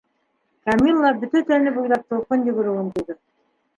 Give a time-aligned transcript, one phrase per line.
[0.69, 3.19] -Камилла бөтә тәне буйлап тулҡын йүгереүен тойҙо.